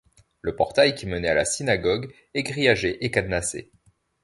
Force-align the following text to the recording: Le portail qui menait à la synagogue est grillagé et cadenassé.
Le 0.41 0.55
portail 0.55 0.95
qui 0.95 1.05
menait 1.05 1.27
à 1.29 1.35
la 1.35 1.45
synagogue 1.45 2.11
est 2.33 2.41
grillagé 2.41 3.05
et 3.05 3.11
cadenassé. 3.11 3.69